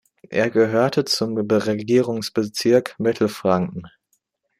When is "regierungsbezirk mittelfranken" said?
1.37-3.85